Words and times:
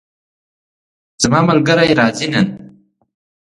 زما 1.23 1.39
ملګری 1.49 1.91
راځي 1.99 2.27
نن 2.33 2.47